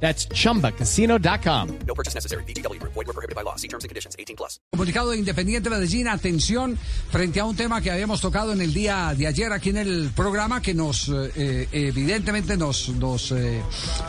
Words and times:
That's 0.00 0.28
chumbacasino.com. 0.28 1.78
No 1.86 1.94
purchase 1.94 2.14
necessary. 2.14 2.44
BGW. 2.44 2.80
Void 2.82 3.06
were 3.06 3.12
prohibited 3.12 3.34
by 3.34 3.42
law. 3.42 3.56
See 3.56 3.68
terms 3.68 3.84
and 3.84 3.88
conditions. 3.88 4.14
18 4.18 4.36
plus. 4.36 4.60
Comunicado 4.72 5.10
de 5.10 5.18
Independiente 5.18 5.70
Medellín, 5.70 6.06
atención, 6.08 6.78
frente 7.10 7.40
a 7.40 7.44
un 7.44 7.56
tema 7.56 7.80
que 7.80 7.90
habíamos 7.90 8.20
tocado 8.20 8.52
en 8.52 8.60
el 8.60 8.72
día 8.72 9.14
de 9.16 9.26
ayer 9.26 9.52
aquí 9.52 9.70
en 9.70 9.78
el 9.78 10.10
programa, 10.14 10.60
que 10.60 10.74
nos, 10.74 11.08
eh, 11.08 11.68
evidentemente, 11.72 12.56
nos, 12.56 12.90
nos 12.90 13.32
eh, 13.32 13.62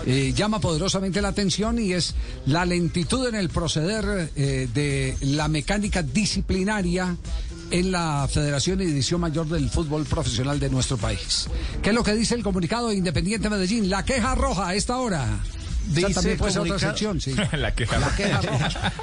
eh, 0.05 0.33
llama 0.35 0.59
poderosamente 0.59 1.21
la 1.21 1.29
atención 1.29 1.79
y 1.79 1.93
es 1.93 2.15
la 2.45 2.65
lentitud 2.65 3.27
en 3.27 3.35
el 3.35 3.49
proceder 3.49 4.31
eh, 4.35 4.67
de 4.73 5.15
la 5.21 5.47
mecánica 5.47 6.03
disciplinaria 6.03 7.15
en 7.71 7.91
la 7.91 8.27
Federación 8.31 8.81
y 8.81 8.85
División 8.85 9.21
Mayor 9.21 9.47
del 9.47 9.69
Fútbol 9.69 10.05
Profesional 10.05 10.59
de 10.59 10.69
nuestro 10.69 10.97
país. 10.97 11.47
¿Qué 11.81 11.89
es 11.89 11.95
lo 11.95 12.03
que 12.03 12.13
dice 12.13 12.35
el 12.35 12.43
comunicado 12.43 12.89
de 12.89 12.95
Independiente 12.95 13.49
Medellín? 13.49 13.89
La 13.89 14.05
queja 14.05 14.35
roja 14.35 14.69
a 14.69 14.75
esta 14.75 14.97
hora. 14.97 15.27
Esa 15.95 16.09
también 16.09 16.37
puede 16.37 16.51
ser 16.53 16.61
otra 16.61 16.75
comunica- 16.75 16.87
sección, 16.89 17.21
sí. 17.21 17.33
La 17.57 17.73
queja 17.73 17.99
La 17.99 18.15
queja 18.15 18.41
roja. 18.41 18.93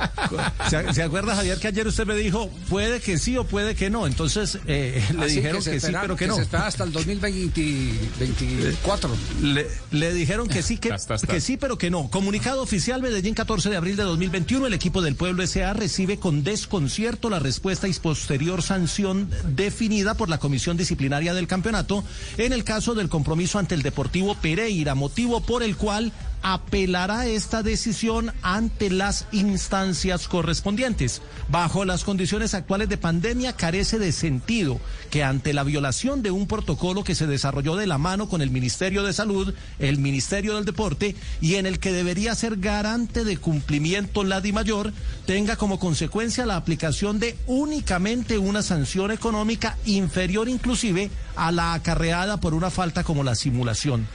¿Se, 0.71 0.93
se 0.95 1.03
acuerda, 1.03 1.35
Javier, 1.37 1.59
que 1.59 1.69
ayer 1.69 1.87
usted 1.87 2.07
me 2.07 2.15
dijo, 2.17 2.49
puede 2.69 3.01
que 3.01 3.19
sí 3.19 3.37
o 3.37 3.45
puede 3.45 3.75
que 3.75 3.91
no? 3.91 4.07
Entonces 4.07 4.59
eh, 4.67 5.03
le 5.17 5.25
Así 5.27 5.37
dijeron 5.37 5.63
que, 5.63 5.81
sí, 5.81 5.93
pero 6.01 6.17
que, 6.17 6.27
no. 6.27 6.37
se 6.37 6.43
espera 6.43 6.67
hasta 6.67 6.85
el 6.85 6.93
2024. 6.93 9.11
Le, 9.43 9.67
le 9.91 10.15
dijeron 10.15 10.49
que 10.49 10.63
sí, 10.63 10.79
que, 10.79 10.95
que 11.29 11.41
sí, 11.41 11.57
pero 11.57 11.79
que 11.79 11.91
no. 11.91 12.11
Comunicado 12.11 12.63
oficial 12.63 13.03
Medellín 13.03 13.35
14 13.35 13.71
de 13.71 13.77
abril 13.77 13.97
de 13.97 14.03
2021, 14.05 14.67
el 14.67 14.75
equipo 14.75 15.03
del 15.03 15.17
Pueblo 15.17 15.43
S.A. 15.43 15.73
recibe 15.73 16.19
con 16.19 16.45
desconcierto 16.45 17.31
la 17.31 17.39
respuesta 17.39 17.89
y 17.89 17.93
posterior 17.95 18.63
sanción 18.63 19.31
definida 19.55 20.15
por 20.15 20.29
la 20.29 20.39
Comisión 20.39 20.77
Disciplinaria 20.77 21.35
del 21.35 21.47
Campeonato 21.47 22.05
en 22.39 22.53
el 22.53 22.65
caso 22.65 22.95
del 22.95 23.09
compromiso 23.09 23.59
ante 23.59 23.75
el 23.75 23.83
Deportivo 23.83 24.35
Pereira, 24.35 24.95
motivo 24.95 25.41
por 25.41 25.63
el 25.63 25.77
cual 25.77 26.13
apelará 26.45 27.27
esta 27.27 27.63
decisión 27.63 28.31
ante 28.43 28.91
las 28.91 29.27
instancias 29.33 30.29
correspondientes. 30.29 31.23
Bajo 31.49 31.87
las 31.87 32.05
condiciones 32.05 32.53
actuales 32.53 32.91
de 32.91 32.99
pandemia 32.99 33.55
carece 33.55 33.99
de 33.99 34.13
sentido 34.13 34.79
que 35.11 35.25
ante 35.25 35.55
la 35.55 35.65
violación 35.65 36.23
de 36.23 36.31
un 36.31 36.47
protocolo 36.47 37.03
que 37.03 37.15
se 37.15 37.27
desarrolló 37.27 37.77
de 37.77 37.87
la 37.87 37.97
mano 37.97 38.29
con 38.29 38.43
el 38.43 38.51
Ministerio 38.51 39.03
de 39.05 39.15
Salud, 39.15 39.55
el 39.79 39.99
Ministerio 39.99 40.57
del 40.57 40.67
Deporte 40.67 41.17
y 41.41 41.55
en 41.55 41.65
el 41.65 41.79
que 41.79 41.93
debería 41.93 42.35
ser 42.35 42.59
garante 42.59 43.25
de 43.25 43.39
cumplimiento 43.39 44.23
la 44.23 44.43
DIMAYOR, 44.43 44.93
tenga 45.25 45.57
como 45.57 45.79
consecuencia 45.79 46.45
la 46.45 46.57
aplicación 46.57 47.21
de 47.21 47.39
únicamente 47.47 48.37
una 48.37 48.63
sanción 48.63 49.11
económica 49.13 49.79
inferior 49.87 50.51
inclusive 50.51 51.11
a 51.37 51.51
la 51.53 51.73
acarreada 51.73 52.37
por 52.37 52.53
una 52.53 52.71
falta 52.71 53.03
como 53.03 53.25
la 53.25 53.35
simulación. 53.35 54.07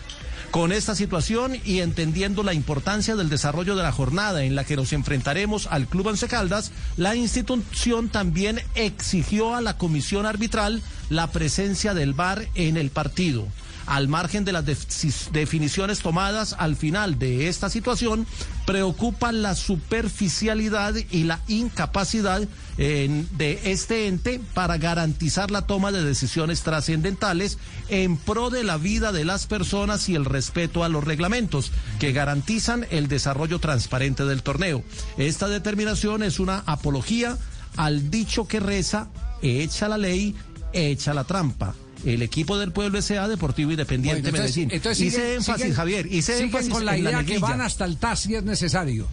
Con 0.51 0.71
esta 0.71 0.95
situación 0.95 1.57
y 1.63 1.79
entendiendo 1.79 2.43
la 2.43 2.53
importancia 2.53 3.15
del 3.15 3.29
desarrollo 3.29 3.75
de 3.75 3.83
la 3.83 3.91
jornada 3.91 4.43
en 4.43 4.55
la 4.55 4.63
que 4.63 4.75
nos 4.75 4.93
enfrentaremos 4.93 5.67
al 5.67 5.87
Club 5.87 6.07
Once 6.07 6.27
Caldas, 6.27 6.71
la 6.97 7.15
institución 7.15 8.09
también 8.09 8.61
exigió 8.75 9.55
a 9.55 9.61
la 9.61 9.77
comisión 9.77 10.25
arbitral 10.25 10.81
la 11.09 11.27
presencia 11.27 11.93
del 11.93 12.13
VAR 12.13 12.47
en 12.55 12.77
el 12.77 12.89
partido. 12.89 13.47
Al 13.85 14.07
margen 14.07 14.45
de 14.45 14.51
las 14.51 14.65
def- 14.65 15.31
definiciones 15.31 15.99
tomadas 15.99 16.55
al 16.59 16.75
final 16.75 17.17
de 17.17 17.47
esta 17.47 17.69
situación, 17.69 18.27
preocupa 18.65 19.31
la 19.31 19.55
superficialidad 19.55 20.95
y 21.11 21.23
la 21.23 21.39
incapacidad 21.47 22.41
de 22.77 23.59
este 23.65 24.07
ente 24.07 24.39
para 24.53 24.77
garantizar 24.77 25.51
la 25.51 25.63
toma 25.63 25.91
de 25.91 26.03
decisiones 26.03 26.61
trascendentales 26.61 27.57
en 27.89 28.15
pro 28.15 28.49
de 28.49 28.63
la 28.63 28.77
vida 28.77 29.11
de 29.11 29.25
las 29.25 29.47
personas 29.47 30.07
y 30.07 30.15
el 30.15 30.23
respeto 30.23 30.83
a 30.83 30.89
los 30.89 31.03
reglamentos 31.03 31.71
que 31.99 32.13
garantizan 32.13 32.85
el 32.91 33.07
desarrollo 33.07 33.59
transparente 33.59 34.23
del 34.23 34.43
torneo. 34.43 34.83
Esta 35.17 35.47
determinación 35.49 36.23
es 36.23 36.39
una 36.39 36.63
apología 36.67 37.37
al 37.75 38.09
dicho 38.11 38.47
que 38.47 38.59
reza, 38.59 39.07
echa 39.41 39.89
la 39.89 39.97
ley, 39.97 40.35
echa 40.73 41.13
la 41.13 41.23
trampa. 41.25 41.73
El 42.05 42.21
equipo 42.21 42.57
del 42.57 42.71
pueblo 42.71 42.99
S.A. 42.99 43.27
Deportivo 43.27 43.71
Independiente 43.71 44.21
Bueno, 44.21 44.37
entonces- 44.37 44.55
Medellín. 44.57 44.75
entonces 44.75 45.05
hice 45.07 45.17
siguen- 45.17 45.35
énfasis, 45.37 45.65
siguen- 45.65 45.75
Javier, 45.75 46.05
hice 46.07 46.31
siguen 46.33 46.43
énfasis 46.45 46.69
con 46.69 46.85
la 46.85 46.95
en 46.97 47.03
la 47.03 47.09
idea 47.11 47.23
que 47.25 47.39
van 47.39 47.61
hasta 47.61 47.85
el 47.85 47.97
TAS 47.97 48.19
si 48.21 48.35
es 48.35 48.43
necesario. 48.43 49.07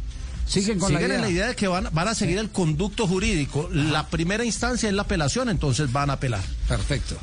Siguen 0.46 0.78
con 0.78 0.88
Siguen 0.90 1.02
la 1.02 1.06
idea. 1.08 1.16
en 1.16 1.22
la 1.22 1.30
idea 1.30 1.46
de 1.48 1.56
que 1.56 1.66
van, 1.66 1.88
van 1.92 2.06
a 2.08 2.14
seguir 2.14 2.38
el 2.38 2.50
conducto 2.50 3.08
jurídico. 3.08 3.68
La 3.72 4.06
primera 4.06 4.44
instancia 4.44 4.88
es 4.88 4.94
la 4.94 5.02
apelación, 5.02 5.48
entonces 5.48 5.90
van 5.92 6.10
a 6.10 6.14
apelar. 6.14 6.42
Perfecto. 6.68 7.16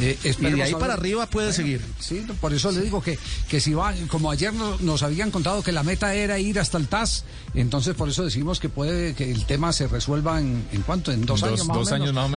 Eh, 0.00 0.16
Y 0.24 0.30
de 0.52 0.62
ahí 0.62 0.72
para 0.74 0.94
arriba 0.94 1.26
puede 1.26 1.52
seguir. 1.52 1.80
Sí, 2.00 2.24
por 2.40 2.52
eso 2.54 2.70
le 2.70 2.80
digo 2.82 3.00
que, 3.02 3.18
que 3.48 3.60
si 3.60 3.74
va, 3.74 3.92
como 4.08 4.30
ayer 4.30 4.52
nos, 4.54 4.80
nos 4.80 5.02
habían 5.02 5.30
contado 5.32 5.62
que 5.62 5.72
la 5.72 5.82
meta 5.82 6.14
era 6.14 6.38
ir 6.38 6.58
hasta 6.60 6.78
el 6.78 6.86
TAS, 6.88 7.24
entonces 7.54 7.94
por 7.96 8.08
eso 8.08 8.24
decimos 8.24 8.60
que 8.60 8.68
puede 8.68 9.14
que 9.14 9.30
el 9.30 9.44
tema 9.44 9.72
se 9.72 9.88
resuelva 9.88 10.40
en, 10.40 10.64
en 10.72 10.82
cuánto, 10.82 11.10
en 11.12 11.24
dos, 11.26 11.42
años 11.42 11.66
más 11.66 11.76
dos 11.76 11.88
o 11.88 11.90
menos. 11.90 11.92
años 11.92 12.14
más 12.14 12.24
o 12.24 12.28
menos. 12.28 12.37